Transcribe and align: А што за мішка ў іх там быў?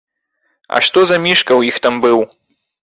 А 0.77 0.81
што 0.89 0.99
за 1.11 1.21
мішка 1.27 1.51
ў 1.59 1.75
іх 1.75 1.81
там 1.87 1.95
быў? 2.09 2.17